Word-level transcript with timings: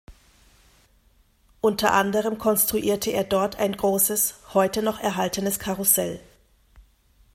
Unter 1.61 1.93
anderem 1.93 2.39
konstruierte 2.39 3.11
er 3.11 3.23
dort 3.23 3.57
ein 3.57 3.77
großes, 3.77 4.33
heute 4.55 4.81
noch 4.81 4.99
erhaltenes 4.99 5.59
Karussell. 5.59 6.19